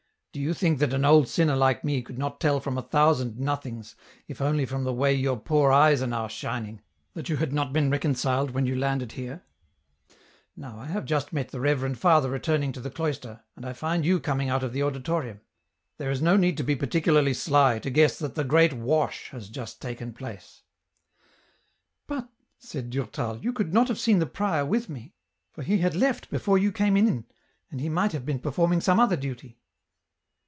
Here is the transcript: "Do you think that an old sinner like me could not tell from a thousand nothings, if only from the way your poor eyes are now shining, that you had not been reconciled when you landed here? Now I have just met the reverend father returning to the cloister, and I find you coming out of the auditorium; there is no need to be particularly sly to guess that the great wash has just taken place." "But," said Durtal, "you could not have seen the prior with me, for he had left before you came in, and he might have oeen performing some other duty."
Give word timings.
"Do 0.33 0.39
you 0.39 0.53
think 0.53 0.79
that 0.79 0.93
an 0.93 1.03
old 1.03 1.27
sinner 1.27 1.57
like 1.57 1.83
me 1.83 2.01
could 2.01 2.17
not 2.17 2.39
tell 2.39 2.61
from 2.61 2.77
a 2.77 2.81
thousand 2.81 3.37
nothings, 3.37 3.97
if 4.29 4.39
only 4.39 4.65
from 4.65 4.85
the 4.85 4.93
way 4.93 5.13
your 5.13 5.35
poor 5.37 5.73
eyes 5.73 6.01
are 6.01 6.07
now 6.07 6.29
shining, 6.29 6.79
that 7.15 7.27
you 7.27 7.35
had 7.35 7.51
not 7.51 7.73
been 7.73 7.89
reconciled 7.89 8.51
when 8.51 8.65
you 8.65 8.73
landed 8.73 9.11
here? 9.11 9.43
Now 10.55 10.79
I 10.79 10.85
have 10.85 11.03
just 11.03 11.33
met 11.33 11.49
the 11.49 11.59
reverend 11.59 11.97
father 11.97 12.29
returning 12.29 12.71
to 12.71 12.79
the 12.79 12.89
cloister, 12.89 13.41
and 13.57 13.65
I 13.65 13.73
find 13.73 14.05
you 14.05 14.21
coming 14.21 14.47
out 14.47 14.63
of 14.63 14.71
the 14.71 14.81
auditorium; 14.83 15.41
there 15.97 16.09
is 16.09 16.21
no 16.21 16.37
need 16.37 16.55
to 16.55 16.63
be 16.63 16.77
particularly 16.77 17.33
sly 17.33 17.79
to 17.79 17.89
guess 17.89 18.17
that 18.19 18.35
the 18.35 18.45
great 18.45 18.71
wash 18.71 19.31
has 19.31 19.49
just 19.49 19.81
taken 19.81 20.13
place." 20.13 20.63
"But," 22.07 22.29
said 22.57 22.89
Durtal, 22.91 23.39
"you 23.39 23.51
could 23.51 23.73
not 23.73 23.89
have 23.89 23.99
seen 23.99 24.19
the 24.19 24.25
prior 24.25 24.65
with 24.65 24.87
me, 24.87 25.13
for 25.51 25.61
he 25.61 25.79
had 25.79 25.93
left 25.93 26.29
before 26.29 26.57
you 26.57 26.71
came 26.71 26.95
in, 26.95 27.25
and 27.69 27.81
he 27.81 27.89
might 27.89 28.13
have 28.13 28.23
oeen 28.27 28.41
performing 28.41 28.79
some 28.79 28.97
other 28.97 29.17
duty." 29.17 29.57